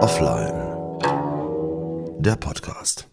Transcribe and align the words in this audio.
Offline. 0.00 0.98
Der 2.20 2.34
Podcast. 2.34 3.08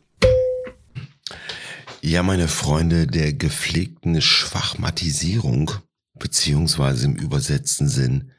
Ja, 2.01 2.23
meine 2.23 2.47
Freunde 2.47 3.05
der 3.05 3.33
gepflegten 3.33 4.19
Schwachmatisierung, 4.19 5.71
beziehungsweise 6.15 7.05
im 7.05 7.15
übersetzten 7.15 7.87
Sinn, 7.87 8.31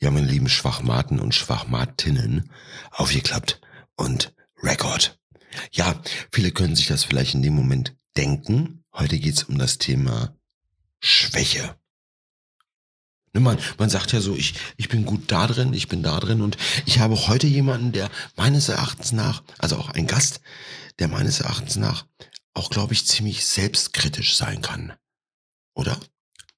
ja, 0.00 0.10
meine 0.10 0.26
lieben 0.26 0.48
Schwachmaten 0.48 1.20
und 1.20 1.34
Schwachmatinnen, 1.34 2.50
aufgeklappt 2.90 3.60
und 3.96 4.34
Record. 4.62 5.20
Ja, 5.72 6.00
viele 6.32 6.52
können 6.52 6.74
sich 6.74 6.86
das 6.86 7.04
vielleicht 7.04 7.34
in 7.34 7.42
dem 7.42 7.54
Moment 7.54 7.94
denken. 8.16 8.82
Heute 8.94 9.18
geht's 9.18 9.42
um 9.42 9.58
das 9.58 9.76
Thema 9.76 10.34
Schwäche. 11.00 11.76
Man, 13.40 13.58
man 13.78 13.90
sagt 13.90 14.12
ja 14.12 14.20
so, 14.20 14.34
ich, 14.34 14.54
ich 14.76 14.88
bin 14.88 15.04
gut 15.04 15.30
da 15.30 15.46
drin, 15.46 15.72
ich 15.72 15.88
bin 15.88 16.02
da 16.02 16.18
drin 16.20 16.40
und 16.40 16.56
ich 16.86 16.98
habe 16.98 17.28
heute 17.28 17.46
jemanden, 17.46 17.92
der 17.92 18.10
meines 18.36 18.68
Erachtens 18.68 19.12
nach, 19.12 19.42
also 19.58 19.76
auch 19.76 19.90
ein 19.90 20.06
Gast, 20.06 20.40
der 20.98 21.08
meines 21.08 21.40
Erachtens 21.40 21.76
nach 21.76 22.06
auch, 22.54 22.70
glaube 22.70 22.92
ich, 22.92 23.06
ziemlich 23.06 23.44
selbstkritisch 23.44 24.34
sein 24.36 24.62
kann. 24.62 24.92
Oder? 25.74 25.98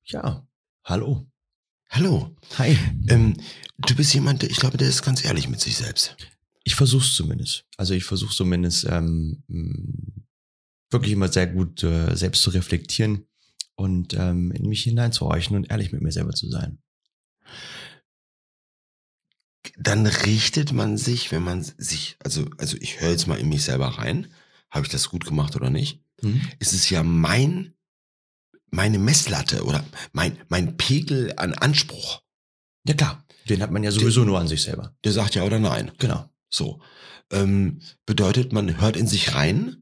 Ja, 0.05 0.47
hallo. 0.85 1.27
Hallo. 1.91 2.35
Hi. 2.59 2.79
Ähm, 3.09 3.37
du 3.79 3.95
bist 3.95 4.15
jemand, 4.15 4.43
der, 4.43 4.51
ich 4.51 4.57
glaube, 4.57 4.79
der 4.79 4.89
ist 4.89 5.03
ganz 5.03 5.25
ehrlich 5.25 5.49
mit 5.49 5.61
sich 5.61 5.77
selbst. 5.77 6.17
Ich 6.65 6.75
versuch's 6.75 7.15
zumindest. 7.15 7.65
Also 7.77 7.95
ich 7.95 8.05
versuche 8.05 8.35
zumindest 8.35 8.85
ähm, 8.85 9.43
wirklich 10.91 11.13
immer 11.13 11.29
sehr 11.29 11.49
gut 11.49 11.83
äh, 11.83 12.15
selbst 12.17 12.43
zu 12.43 12.51
reflektieren 12.51 13.27
und 13.81 14.13
ähm, 14.13 14.53
in 14.53 14.69
mich 14.69 14.83
hineinzuhorchen 14.83 15.57
und 15.57 15.71
ehrlich 15.71 15.91
mit 15.91 16.03
mir 16.03 16.13
selber 16.13 16.33
zu 16.33 16.51
sein. 16.51 16.83
Dann 19.79 20.05
richtet 20.07 20.73
man 20.73 20.99
sich, 20.99 21.33
wenn 21.33 21.43
man 21.43 21.63
sich, 21.63 22.17
also, 22.23 22.47
also 22.59 22.77
ich 22.79 23.01
höre 23.01 23.11
jetzt 23.11 23.27
mal 23.27 23.39
in 23.39 23.49
mich 23.49 23.65
selber 23.65 23.87
rein, 23.87 24.27
habe 24.71 24.85
ich 24.85 24.93
das 24.93 25.09
gut 25.09 25.25
gemacht 25.25 25.57
oder 25.57 25.71
nicht? 25.71 26.05
Mhm. 26.21 26.43
Es 26.59 26.75
ist 26.75 26.91
ja 26.91 27.03
mein, 27.03 27.73
meine 28.71 28.99
Messlatte 28.99 29.65
oder 29.65 29.83
mein, 30.13 30.37
mein 30.49 30.77
Pegel 30.77 31.33
an 31.37 31.55
Anspruch. 31.55 32.23
Ja 32.87 32.93
klar, 32.93 33.25
den 33.49 33.63
hat 33.63 33.71
man 33.71 33.83
ja 33.83 33.93
sowieso 33.93 34.25
nur 34.25 34.39
an 34.39 34.49
sich 34.49 34.63
selber. 34.63 34.95
Der 35.05 35.13
sagt 35.13 35.35
ja 35.35 35.45
oder 35.45 35.59
nein. 35.59 35.91
Genau. 35.97 36.29
So. 36.51 36.83
Ähm, 37.33 37.81
bedeutet, 38.05 38.53
man 38.53 38.79
hört 38.79 38.97
in 38.99 39.07
sich 39.07 39.35
rein, 39.35 39.80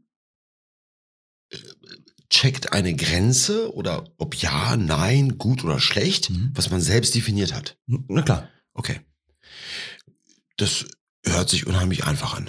checkt 2.38 2.72
eine 2.72 2.94
Grenze 2.94 3.74
oder 3.74 4.04
ob 4.16 4.36
ja, 4.36 4.76
nein, 4.76 5.38
gut 5.38 5.64
oder 5.64 5.80
schlecht, 5.80 6.30
Mhm. 6.30 6.52
was 6.54 6.70
man 6.70 6.80
selbst 6.80 7.16
definiert 7.16 7.52
hat. 7.52 7.76
Na 7.86 8.22
klar. 8.22 8.48
Okay. 8.74 9.00
Das 10.56 10.86
hört 11.24 11.50
sich 11.50 11.66
unheimlich 11.66 12.04
einfach 12.04 12.36
an. 12.36 12.48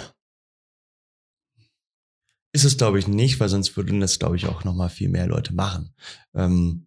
Ist 2.52 2.64
es, 2.64 2.76
glaube 2.76 3.00
ich, 3.00 3.08
nicht, 3.08 3.40
weil 3.40 3.48
sonst 3.48 3.76
würden 3.76 4.00
das, 4.00 4.18
glaube 4.20 4.36
ich, 4.36 4.46
auch 4.46 4.62
noch 4.62 4.74
mal 4.74 4.88
viel 4.90 5.08
mehr 5.08 5.26
Leute 5.26 5.54
machen. 5.54 5.92
Ähm, 6.34 6.86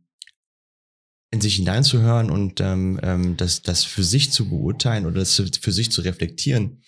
in 1.32 1.42
sich 1.42 1.56
hineinzuhören 1.56 2.30
und 2.30 2.62
ähm, 2.62 3.00
ähm, 3.04 3.36
das, 3.38 3.64
das 3.64 3.84
für 3.84 4.04
sich 4.04 4.32
zu 4.32 4.48
beurteilen 4.48 5.06
oder 5.06 5.20
das 5.20 5.36
für 5.36 5.72
sich 5.72 5.92
zu 5.92 6.02
reflektieren. 6.02 6.84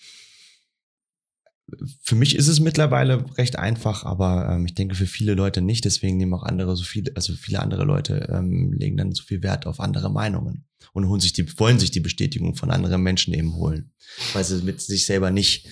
Für 2.00 2.14
mich 2.14 2.36
ist 2.36 2.46
es 2.46 2.60
mittlerweile 2.60 3.36
recht 3.36 3.58
einfach, 3.58 4.04
aber 4.04 4.48
ähm, 4.50 4.66
ich 4.66 4.74
denke 4.74 4.94
für 4.94 5.06
viele 5.06 5.34
Leute 5.34 5.62
nicht. 5.62 5.84
Deswegen 5.84 6.16
nehmen 6.16 6.34
auch 6.34 6.44
andere 6.44 6.76
so 6.76 6.84
viele, 6.84 7.12
also 7.16 7.34
viele 7.34 7.60
andere 7.60 7.84
Leute 7.84 8.28
ähm, 8.32 8.72
legen 8.72 8.96
dann 8.96 9.12
so 9.12 9.24
viel 9.24 9.42
Wert 9.42 9.66
auf 9.66 9.80
andere 9.80 10.10
Meinungen 10.10 10.64
und 10.92 11.08
holen 11.08 11.20
sich 11.20 11.32
die, 11.32 11.58
wollen 11.58 11.78
sich 11.78 11.90
die 11.90 12.00
Bestätigung 12.00 12.54
von 12.54 12.70
anderen 12.70 13.02
Menschen 13.02 13.34
eben 13.34 13.54
holen, 13.54 13.90
weil 14.32 14.44
sie 14.44 14.62
mit 14.62 14.80
sich 14.80 15.06
selber 15.06 15.30
nicht 15.30 15.68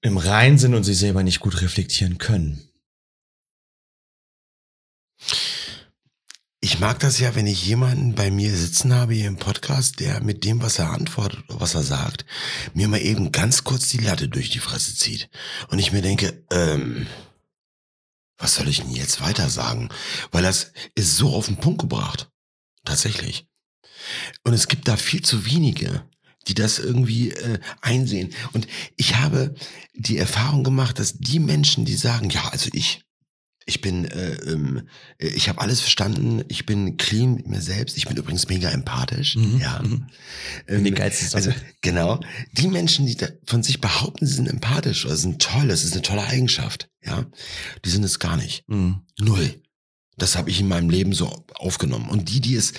im 0.00 0.16
Rein 0.16 0.58
sind 0.58 0.74
und 0.74 0.84
sich 0.84 0.98
selber 0.98 1.22
nicht 1.22 1.40
gut 1.40 1.60
reflektieren 1.60 2.18
können. 2.18 2.68
Ich 6.68 6.80
mag 6.80 7.00
das 7.00 7.18
ja, 7.18 7.34
wenn 7.34 7.46
ich 7.46 7.64
jemanden 7.64 8.14
bei 8.14 8.30
mir 8.30 8.54
sitzen 8.54 8.92
habe 8.92 9.14
hier 9.14 9.26
im 9.26 9.38
Podcast, 9.38 10.00
der 10.00 10.22
mit 10.22 10.44
dem, 10.44 10.60
was 10.60 10.78
er 10.78 10.90
antwortet 10.90 11.42
oder 11.48 11.62
was 11.62 11.74
er 11.74 11.82
sagt, 11.82 12.26
mir 12.74 12.88
mal 12.88 13.00
eben 13.00 13.32
ganz 13.32 13.64
kurz 13.64 13.88
die 13.88 13.96
Latte 13.96 14.28
durch 14.28 14.50
die 14.50 14.58
Fresse 14.58 14.94
zieht. 14.94 15.30
Und 15.70 15.78
ich 15.78 15.92
mir 15.92 16.02
denke, 16.02 16.44
ähm, 16.50 17.06
was 18.36 18.56
soll 18.56 18.68
ich 18.68 18.82
denn 18.82 18.90
jetzt 18.90 19.22
weiter 19.22 19.48
sagen? 19.48 19.88
Weil 20.30 20.42
das 20.42 20.72
ist 20.94 21.16
so 21.16 21.30
auf 21.30 21.46
den 21.46 21.56
Punkt 21.56 21.80
gebracht. 21.80 22.30
Tatsächlich. 22.84 23.46
Und 24.44 24.52
es 24.52 24.68
gibt 24.68 24.88
da 24.88 24.98
viel 24.98 25.22
zu 25.22 25.46
wenige, 25.46 26.04
die 26.48 26.54
das 26.54 26.78
irgendwie 26.78 27.30
äh, 27.30 27.60
einsehen. 27.80 28.34
Und 28.52 28.68
ich 28.96 29.16
habe 29.16 29.54
die 29.94 30.18
Erfahrung 30.18 30.64
gemacht, 30.64 30.98
dass 30.98 31.16
die 31.16 31.40
Menschen, 31.40 31.86
die 31.86 31.96
sagen, 31.96 32.28
ja, 32.28 32.46
also 32.50 32.68
ich, 32.74 33.07
ich 33.68 33.82
bin, 33.82 34.06
äh, 34.06 34.34
ähm, 34.50 34.88
äh, 35.18 35.28
ich 35.28 35.48
habe 35.48 35.60
alles 35.60 35.80
verstanden, 35.80 36.42
ich 36.48 36.64
bin 36.64 36.96
clean 36.96 37.34
mit 37.34 37.46
mir 37.46 37.60
selbst, 37.60 37.98
ich 37.98 38.06
bin 38.06 38.16
übrigens 38.16 38.48
mega 38.48 38.70
empathisch. 38.70 39.36
Ja. 39.60 39.82
Mhm. 39.82 40.06
Ähm, 40.66 40.84
Die 40.84 40.90
geilste 40.90 41.36
also 41.36 41.52
genau, 41.82 42.18
die 42.52 42.68
Menschen, 42.68 43.06
die 43.06 43.16
da 43.16 43.28
von 43.44 43.62
sich 43.62 43.80
behaupten, 43.80 44.26
sie 44.26 44.34
sind 44.34 44.48
empathisch 44.48 45.04
oder 45.04 45.16
sind 45.16 45.42
toll, 45.42 45.68
das 45.68 45.84
ist 45.84 45.92
eine 45.92 46.02
tolle 46.02 46.24
Eigenschaft, 46.24 46.88
ja, 47.04 47.26
die 47.84 47.90
sind 47.90 48.04
es 48.04 48.18
gar 48.18 48.36
nicht. 48.36 48.64
Mhm. 48.68 49.02
Null. 49.20 49.62
Das 50.16 50.36
habe 50.36 50.50
ich 50.50 50.58
in 50.58 50.66
meinem 50.66 50.90
Leben 50.90 51.12
so 51.12 51.44
aufgenommen. 51.54 52.08
Und 52.08 52.30
die, 52.30 52.40
die 52.40 52.56
es 52.56 52.72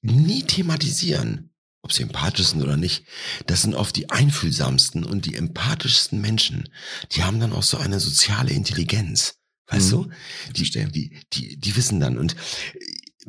nie 0.00 0.44
thematisieren, 0.44 1.50
ob 1.82 1.92
sie 1.92 2.04
empathisch 2.04 2.46
sind 2.48 2.62
oder 2.62 2.76
nicht, 2.76 3.04
das 3.46 3.62
sind 3.62 3.74
oft 3.74 3.94
die 3.96 4.10
einfühlsamsten 4.10 5.04
und 5.04 5.26
die 5.26 5.34
empathischsten 5.34 6.20
Menschen. 6.20 6.68
Die 7.12 7.22
haben 7.22 7.40
dann 7.40 7.52
auch 7.52 7.62
so 7.64 7.76
eine 7.76 8.00
soziale 8.00 8.52
Intelligenz. 8.52 9.38
Weißt 9.68 9.92
Mhm. 9.92 10.02
du? 10.02 10.10
Die, 10.52 10.70
die, 10.70 11.18
die, 11.32 11.56
die 11.56 11.76
wissen 11.76 12.00
dann. 12.00 12.18
Und 12.18 12.36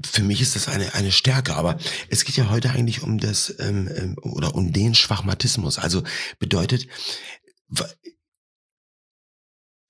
für 0.06 0.22
mich 0.24 0.42
ist 0.42 0.56
das 0.56 0.68
eine, 0.68 0.94
eine 0.94 1.12
Stärke. 1.12 1.56
Aber 1.56 1.78
es 2.10 2.24
geht 2.24 2.38
ja 2.38 2.50
heute 2.50 2.72
eigentlich 2.72 3.02
um 3.02 3.18
das, 3.20 3.54
ähm, 3.60 3.90
ähm, 3.96 4.16
oder 4.22 4.56
um 4.56 4.72
den 4.74 4.94
Schwachmatismus. 4.96 5.80
Also 5.80 6.04
bedeutet, 6.40 6.88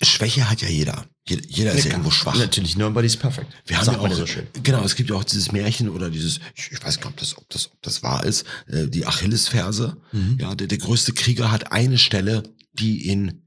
Schwäche 0.02 0.50
hat 0.50 0.62
ja 0.62 0.68
jeder. 0.70 1.06
Jeder, 1.28 1.74
ist 1.74 1.86
ja 1.86 1.92
irgendwo 1.92 2.12
schwach. 2.12 2.38
Natürlich, 2.38 2.78
nobody's 2.78 3.18
perfect. 3.18 3.52
Wir 3.66 3.80
haben 3.82 3.92
ja 3.92 4.00
auch, 4.00 4.14
so 4.14 4.26
schön. 4.26 4.48
genau, 4.64 4.84
es 4.84 4.96
gibt 4.96 5.10
ja 5.10 5.16
auch 5.16 5.24
dieses 5.26 5.52
Märchen 5.52 5.90
oder 5.90 6.10
dieses, 6.10 6.40
ich, 6.56 6.72
weiß 6.82 7.02
gar 7.02 7.10
nicht, 7.10 7.16
ob 7.16 7.18
das, 7.18 7.38
ob 7.38 7.50
das, 7.50 7.72
ob 7.72 7.82
das 7.82 8.04
wahr 8.04 8.24
ist, 8.24 8.46
äh, 8.68 8.88
die 8.88 9.06
Achillesferse. 9.06 9.98
Mhm. 10.14 10.38
Ja, 10.40 10.56
der, 10.56 10.68
der 10.68 10.78
größte 10.78 11.14
Krieger 11.14 11.52
hat 11.52 11.72
eine 11.74 11.98
Stelle, 11.98 12.44
die 12.74 13.10
ihn 13.10 13.47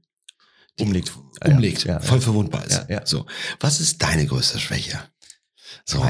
Umlegt. 0.81 1.11
umlegt, 1.45 1.83
Ja, 1.85 1.99
voll 1.99 2.21
verwundbar 2.21 2.65
ist. 2.65 2.85
So, 3.05 3.25
was 3.59 3.79
ist 3.79 4.01
deine 4.01 4.25
größte 4.25 4.59
Schwäche? 4.59 4.99
So, 5.85 6.03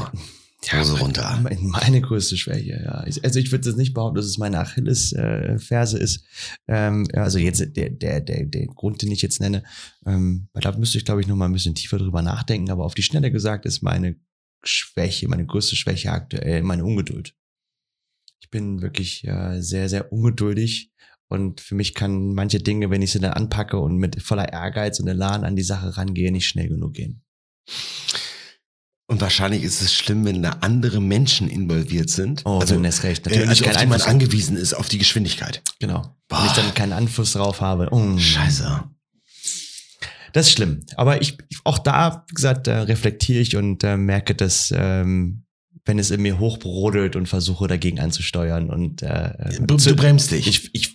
Hose 0.70 0.98
runter. 0.98 1.40
Meine, 1.42 1.60
meine 1.60 2.00
größte 2.00 2.36
Schwäche, 2.36 2.80
ja. 2.84 3.04
Ich, 3.06 3.24
also 3.24 3.38
ich 3.38 3.50
würde 3.50 3.68
jetzt 3.68 3.76
nicht 3.76 3.94
behaupten, 3.94 4.16
dass 4.16 4.26
es 4.26 4.38
meine 4.38 4.60
Achillesferse 4.60 5.98
ist. 5.98 6.24
Ähm, 6.68 7.08
also 7.14 7.38
jetzt 7.38 7.60
der, 7.76 7.90
der, 7.90 8.20
der, 8.20 8.44
der 8.44 8.66
Grund, 8.66 9.02
den 9.02 9.10
ich 9.10 9.22
jetzt 9.22 9.40
nenne, 9.40 9.64
ähm, 10.06 10.48
weil 10.52 10.62
da 10.62 10.76
müsste 10.76 10.98
ich, 10.98 11.04
glaube 11.04 11.20
ich, 11.20 11.26
noch 11.26 11.36
mal 11.36 11.46
ein 11.46 11.52
bisschen 11.52 11.74
tiefer 11.74 11.98
drüber 11.98 12.22
nachdenken. 12.22 12.70
Aber 12.70 12.84
auf 12.84 12.94
die 12.94 13.02
Schnelle 13.02 13.32
gesagt 13.32 13.66
ist 13.66 13.82
meine 13.82 14.16
Schwäche, 14.62 15.28
meine 15.28 15.46
größte 15.46 15.74
Schwäche 15.74 16.12
aktuell 16.12 16.62
meine 16.62 16.84
Ungeduld. 16.84 17.34
Ich 18.40 18.50
bin 18.50 18.82
wirklich 18.82 19.24
äh, 19.24 19.60
sehr, 19.60 19.88
sehr 19.88 20.12
ungeduldig. 20.12 20.92
Und 21.32 21.60
für 21.62 21.74
mich 21.74 21.94
kann 21.94 22.34
manche 22.34 22.58
Dinge, 22.58 22.90
wenn 22.90 23.00
ich 23.02 23.12
sie 23.12 23.18
dann 23.20 23.32
anpacke 23.32 23.78
und 23.78 23.96
mit 23.96 24.20
voller 24.22 24.52
Ehrgeiz 24.52 25.00
und 25.00 25.08
Elan 25.08 25.44
an 25.44 25.56
die 25.56 25.62
Sache 25.62 25.96
rangehe, 25.96 26.30
nicht 26.30 26.46
schnell 26.46 26.68
genug 26.68 26.92
gehen. 26.94 27.22
Und 29.06 29.20
wahrscheinlich 29.20 29.62
ist 29.62 29.80
es 29.82 29.92
schlimm, 29.94 30.24
wenn 30.24 30.42
da 30.42 30.58
andere 30.60 31.00
Menschen 31.00 31.48
involviert 31.48 32.08
sind. 32.10 32.42
Oh, 32.44 32.58
also, 32.60 32.82
hast 32.82 33.02
recht. 33.02 33.26
äh, 33.26 33.30
Natürlich 33.30 33.48
also 33.48 33.64
kein 33.64 33.74
auf 33.76 33.80
die 33.82 33.86
man 33.88 34.00
angewiesen 34.02 34.56
ist, 34.56 34.74
auf 34.74 34.88
die 34.88 34.98
Geschwindigkeit. 34.98 35.62
Genau. 35.80 36.16
Boah. 36.28 36.38
Wenn 36.40 36.46
ich 36.46 36.52
dann 36.52 36.74
keinen 36.74 36.92
Einfluss 36.92 37.32
drauf 37.32 37.60
habe. 37.60 37.88
Oh. 37.90 38.16
Scheiße. 38.18 38.84
Das 40.32 40.46
ist 40.48 40.52
schlimm. 40.52 40.80
Aber 40.96 41.20
ich, 41.20 41.36
auch 41.64 41.78
da, 41.78 42.24
wie 42.28 42.34
gesagt, 42.34 42.66
äh, 42.68 42.72
reflektiere 42.78 43.40
ich 43.40 43.56
und 43.56 43.84
äh, 43.84 43.96
merke, 43.96 44.34
dass 44.34 44.72
ähm, 44.76 45.44
wenn 45.84 45.98
es 45.98 46.10
in 46.10 46.22
mir 46.22 46.38
hochbrodelt 46.38 47.16
und 47.16 47.26
versuche 47.26 47.66
dagegen 47.68 48.00
anzusteuern 48.00 48.70
und 48.70 49.02
äh, 49.02 49.32
Du, 49.66 49.76
zu- 49.76 49.90
du 49.90 49.96
bremst 49.96 50.30
dich. 50.30 50.46
ich, 50.46 50.70
ich, 50.74 50.91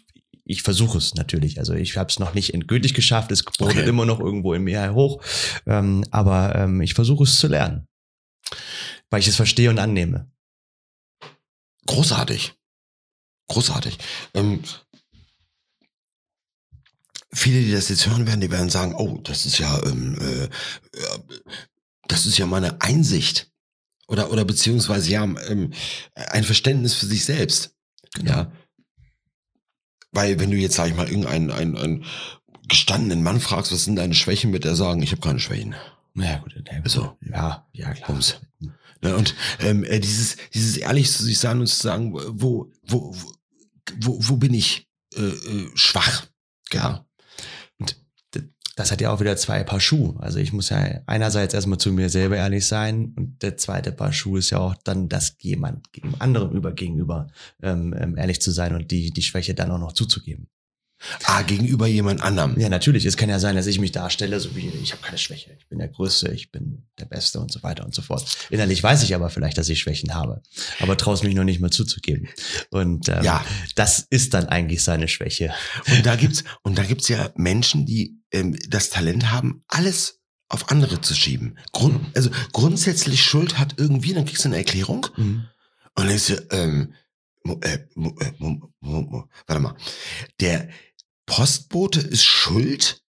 ich 0.47 0.63
versuche 0.63 0.97
es 0.97 1.15
natürlich. 1.15 1.59
Also 1.59 1.73
ich 1.73 1.97
habe 1.97 2.09
es 2.09 2.19
noch 2.19 2.33
nicht 2.33 2.53
endgültig 2.53 2.93
geschafft. 2.93 3.31
Es 3.31 3.43
brodelt 3.43 3.77
Okay. 3.79 3.89
immer 3.89 4.05
noch 4.05 4.19
irgendwo 4.19 4.53
in 4.53 4.63
mir 4.63 4.93
hoch. 4.93 5.21
Ähm, 5.65 6.05
aber 6.11 6.55
ähm, 6.55 6.81
ich 6.81 6.93
versuche 6.93 7.23
es 7.23 7.37
zu 7.37 7.47
lernen. 7.47 7.87
Weil 9.09 9.19
ich 9.19 9.27
es 9.27 9.35
verstehe 9.35 9.69
und 9.69 9.79
annehme. 9.79 10.31
Großartig. 11.85 12.53
Großartig. 13.49 13.97
Ähm, 14.33 14.61
viele, 17.33 17.61
die 17.61 17.71
das 17.71 17.89
jetzt 17.89 18.07
hören 18.07 18.27
werden, 18.27 18.41
die 18.41 18.51
werden 18.51 18.69
sagen, 18.69 18.95
oh, 18.95 19.19
das 19.23 19.45
ist 19.45 19.59
ja, 19.59 19.81
ähm, 19.83 20.17
äh, 20.19 20.43
äh, 20.45 20.49
das 22.07 22.25
ist 22.25 22.37
ja 22.37 22.45
meine 22.45 22.81
Einsicht. 22.81 23.51
Oder, 24.07 24.31
oder 24.31 24.45
beziehungsweise 24.45 25.09
ja, 25.11 25.23
ähm, 25.23 25.73
ein 26.15 26.43
Verständnis 26.45 26.93
für 26.93 27.05
sich 27.05 27.25
selbst. 27.25 27.75
Genau. 28.13 28.31
Ja. 28.31 28.51
Weil 30.17 30.39
wenn 30.39 30.49
du 30.49 30.57
jetzt, 30.57 30.75
sag 30.75 30.87
ich 30.89 30.95
mal, 30.95 31.07
irgendeinen 31.07 31.51
einen, 31.51 31.77
einen 31.77 32.05
gestandenen 32.67 33.21
Mann 33.21 33.39
fragst, 33.39 33.71
was 33.71 33.85
sind 33.85 33.97
deine 33.97 34.15
Schwächen, 34.15 34.51
wird 34.51 34.65
er 34.65 34.75
sagen, 34.75 35.03
ich 35.03 35.11
habe 35.11 35.21
keine 35.21 35.39
Schwächen. 35.39 35.75
Ja, 36.15 36.39
gut, 36.39 36.55
nee, 36.55 36.81
So. 36.85 37.15
Ja, 37.21 37.67
ja, 37.71 37.93
klar. 37.93 38.07
Bums. 38.07 38.41
Ne, 39.03 39.15
und 39.15 39.35
ähm, 39.59 39.83
äh, 39.83 39.99
dieses, 39.99 40.37
dieses 40.55 40.75
ehrlich 40.77 41.11
zu 41.11 41.23
sich 41.23 41.37
sagen 41.37 41.59
und 41.59 41.67
zu 41.67 41.75
sagen, 41.75 42.13
wo, 42.13 42.33
wo, 42.33 42.71
wo, 42.87 43.15
wo, 43.99 44.17
wo 44.19 44.37
bin 44.37 44.55
ich 44.55 44.87
äh, 45.15 45.21
äh, 45.21 45.69
schwach? 45.75 46.25
Ja. 46.73 47.05
Das 48.77 48.91
hat 48.91 49.01
ja 49.01 49.11
auch 49.11 49.19
wieder 49.19 49.35
zwei 49.35 49.63
Paar 49.63 49.81
Schuhe. 49.81 50.15
Also 50.19 50.39
ich 50.39 50.53
muss 50.53 50.69
ja 50.69 51.01
einerseits 51.07 51.53
erstmal 51.53 51.79
zu 51.79 51.91
mir 51.91 52.09
selber 52.09 52.37
ehrlich 52.37 52.65
sein 52.65 53.13
und 53.17 53.41
der 53.41 53.57
zweite 53.57 53.91
Paar 53.91 54.13
Schuhe 54.13 54.39
ist 54.39 54.51
ja 54.51 54.59
auch 54.59 54.75
dann 54.85 55.09
das 55.09 55.35
jemand 55.41 55.91
gegen 55.91 56.13
anderem 56.19 56.51
über 56.55 56.71
gegenüber 56.71 57.27
ähm, 57.61 57.93
ähm, 57.99 58.15
ehrlich 58.17 58.39
zu 58.39 58.51
sein 58.51 58.73
und 58.75 58.91
die 58.91 59.11
die 59.11 59.23
Schwäche 59.23 59.53
dann 59.55 59.71
auch 59.71 59.79
noch 59.79 59.91
zuzugeben. 59.93 60.47
Ah, 61.25 61.43
gegenüber 61.43 61.85
jemand 61.85 62.21
anderem. 62.21 62.59
Ja, 62.59 62.69
natürlich. 62.69 63.05
Es 63.05 63.17
kann 63.17 63.29
ja 63.29 63.37
sein, 63.37 63.55
dass 63.55 63.67
ich 63.67 63.79
mich 63.79 63.91
darstelle, 63.91 64.39
so 64.39 64.55
wie 64.55 64.67
ich 64.67 64.93
habe 64.93 65.03
keine 65.03 65.19
Schwäche, 65.19 65.55
ich 65.59 65.67
bin 65.67 65.77
der 65.77 65.89
Größte, 65.89 66.29
ich 66.31 66.51
bin 66.51 66.87
der 66.99 67.05
Beste 67.05 67.39
und 67.39 67.51
so 67.51 67.61
weiter 67.61 67.85
und 67.85 67.93
so 67.93 68.01
fort. 68.01 68.25
Innerlich 68.49 68.81
weiß 68.81 69.03
ich 69.03 69.13
aber 69.13 69.29
vielleicht, 69.29 69.59
dass 69.59 69.69
ich 69.69 69.79
Schwächen 69.79 70.15
habe, 70.15 70.41
aber 70.79 70.97
traue 70.97 71.13
es 71.13 71.21
mich 71.21 71.35
noch 71.35 71.43
nicht 71.43 71.59
mal 71.59 71.69
zuzugeben. 71.69 72.27
Und 72.71 73.09
ähm, 73.09 73.23
Ja. 73.23 73.45
das 73.75 74.07
ist 74.09 74.33
dann 74.33 74.47
eigentlich 74.47 74.83
seine 74.83 75.07
Schwäche. 75.07 75.53
Und 75.91 76.03
da 76.05 76.15
gibt's 76.15 76.43
und 76.63 76.79
da 76.79 76.83
gibt's 76.83 77.09
ja 77.09 77.29
Menschen, 77.35 77.85
die 77.85 78.16
ähm, 78.31 78.57
das 78.67 78.89
Talent 78.89 79.31
haben, 79.31 79.63
alles 79.67 80.21
auf 80.49 80.69
andere 80.71 81.01
zu 81.01 81.13
schieben. 81.13 81.57
Grund, 81.73 82.15
also 82.15 82.29
grundsätzlich 82.53 83.21
Schuld 83.23 83.57
hat 83.59 83.75
irgendwie, 83.77 84.13
dann 84.13 84.25
kriegst 84.25 84.45
du 84.45 84.49
eine 84.49 84.57
Erklärung 84.57 85.07
Mhm. 85.17 85.47
und 85.95 85.97
dann 85.97 86.07
denkst 86.07 86.27
du, 86.27 86.47
ähm, 86.51 86.93
äh, 87.61 87.75
äh, 87.75 88.59
warte 88.79 89.61
mal, 89.61 89.75
der 90.39 90.69
Postbote 91.25 91.99
ist 91.99 92.23
schuld, 92.23 93.03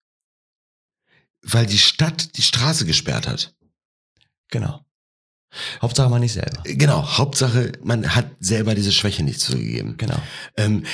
weil 1.44 1.66
die 1.66 1.78
Stadt 1.78 2.38
die 2.38 2.42
Straße 2.42 2.86
gesperrt 2.86 3.28
hat. 3.28 3.56
Genau. 4.50 4.84
Hauptsache 5.82 6.10
mal 6.10 6.20
nicht 6.20 6.34
selber. 6.34 6.62
Genau, 6.66 7.18
Hauptsache, 7.18 7.72
man 7.84 8.16
hat 8.16 8.32
selber 8.40 8.76
diese 8.76 8.92
Schwäche 8.92 9.24
nicht 9.24 9.40
zugegeben. 9.40 9.98
Genau. 9.98 10.22
Ähm, 10.58 10.86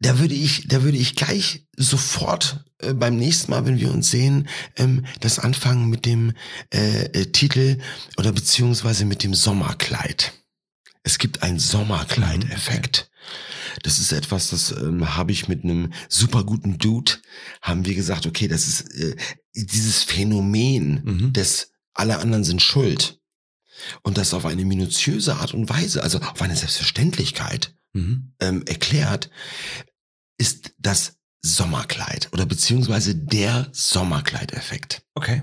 da 0.00 0.18
würde 0.18 0.34
ich, 0.34 0.68
da 0.68 0.82
würde 0.82 0.98
ich 0.98 1.16
gleich 1.16 1.66
sofort 1.76 2.64
äh, 2.78 2.94
beim 2.94 3.16
nächsten 3.16 3.50
Mal, 3.50 3.66
wenn 3.66 3.80
wir 3.80 3.90
uns 3.92 4.10
sehen, 4.10 4.48
ähm, 4.76 5.04
das 5.20 5.38
anfangen 5.38 5.88
mit 5.88 6.06
dem 6.06 6.34
äh, 6.72 7.04
äh, 7.06 7.26
Titel 7.32 7.78
oder 8.16 8.32
beziehungsweise 8.32 9.04
mit 9.04 9.22
dem 9.22 9.34
Sommerkleid. 9.34 10.32
Es 11.02 11.18
gibt 11.18 11.42
einen 11.42 11.58
Sommerkleid-Effekt. 11.58 13.10
Das 13.82 13.98
ist 13.98 14.12
etwas, 14.12 14.50
das 14.50 14.72
ähm, 14.72 15.16
habe 15.16 15.32
ich 15.32 15.48
mit 15.48 15.64
einem 15.64 15.92
super 16.08 16.44
guten 16.44 16.78
Dude, 16.78 17.12
haben 17.62 17.84
wir 17.84 17.94
gesagt, 17.94 18.26
okay, 18.26 18.48
das 18.48 18.66
ist 18.66 18.94
äh, 18.94 19.16
dieses 19.54 20.02
Phänomen 20.02 21.02
Mhm. 21.04 21.32
des 21.32 21.72
alle 21.94 22.18
anderen 22.18 22.44
sind 22.44 22.62
schuld. 22.62 23.18
Und 24.02 24.18
das 24.18 24.34
auf 24.34 24.44
eine 24.44 24.64
minutiöse 24.64 25.36
Art 25.36 25.54
und 25.54 25.68
Weise, 25.68 26.02
also 26.02 26.18
auf 26.18 26.40
eine 26.42 26.56
Selbstverständlichkeit 26.56 27.74
Mhm. 27.94 28.34
ähm, 28.40 28.62
erklärt, 28.66 29.30
ist 30.38 30.72
das 30.78 31.18
Sommerkleid 31.42 32.28
oder 32.32 32.46
beziehungsweise 32.46 33.14
der 33.14 33.68
Sommerkleideffekt. 33.72 35.02
Okay. 35.14 35.42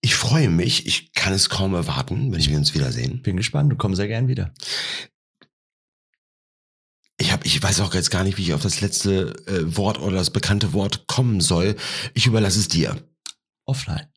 Ich 0.00 0.14
freue 0.14 0.48
mich, 0.48 0.86
ich 0.86 1.12
kann 1.12 1.32
es 1.32 1.50
kaum 1.50 1.74
erwarten, 1.74 2.32
wenn 2.32 2.44
wir 2.44 2.56
uns 2.56 2.74
wiedersehen. 2.74 3.22
Bin 3.22 3.36
gespannt 3.36 3.72
und 3.72 3.78
komme 3.78 3.96
sehr 3.96 4.08
gern 4.08 4.28
wieder. 4.28 4.52
Ich 7.18 7.32
hab, 7.32 7.44
ich 7.44 7.62
weiß 7.62 7.80
auch 7.80 7.92
jetzt 7.92 8.10
gar 8.10 8.24
nicht, 8.24 8.38
wie 8.38 8.42
ich 8.42 8.54
auf 8.54 8.62
das 8.62 8.80
letzte 8.80 9.34
äh, 9.46 9.76
Wort 9.76 9.98
oder 9.98 10.16
das 10.16 10.30
bekannte 10.30 10.72
Wort 10.72 11.06
kommen 11.06 11.40
soll. 11.40 11.76
Ich 12.14 12.26
überlasse 12.26 12.58
es 12.58 12.68
dir. 12.68 12.96
Offline. 13.66 14.08